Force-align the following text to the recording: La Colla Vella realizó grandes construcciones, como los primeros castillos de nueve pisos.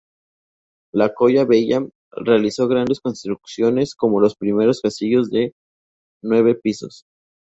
La 0.91 1.13
Colla 1.13 1.45
Vella 1.45 1.85
realizó 2.09 2.67
grandes 2.67 3.01
construcciones, 3.01 3.93
como 3.93 4.19
los 4.19 4.35
primeros 4.35 4.81
castillos 4.81 5.29
de 5.29 5.53
nueve 6.23 6.55
pisos. 6.55 7.05